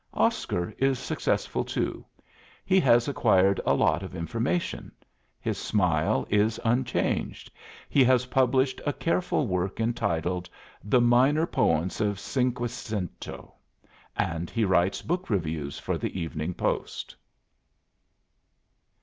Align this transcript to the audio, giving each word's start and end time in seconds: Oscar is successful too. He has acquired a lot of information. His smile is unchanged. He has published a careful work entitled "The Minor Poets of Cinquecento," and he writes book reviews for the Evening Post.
Oscar 0.15 0.73
is 0.79 0.97
successful 0.97 1.63
too. 1.63 2.03
He 2.65 2.79
has 2.79 3.07
acquired 3.07 3.61
a 3.67 3.75
lot 3.75 4.01
of 4.01 4.15
information. 4.15 4.91
His 5.39 5.59
smile 5.59 6.25
is 6.31 6.59
unchanged. 6.65 7.51
He 7.87 8.03
has 8.05 8.25
published 8.25 8.81
a 8.83 8.93
careful 8.93 9.45
work 9.45 9.79
entitled 9.79 10.49
"The 10.83 11.01
Minor 11.01 11.45
Poets 11.45 12.01
of 12.01 12.19
Cinquecento," 12.19 13.53
and 14.17 14.49
he 14.49 14.65
writes 14.65 15.03
book 15.03 15.29
reviews 15.29 15.77
for 15.77 15.99
the 15.99 16.19
Evening 16.19 16.55
Post. 16.55 17.15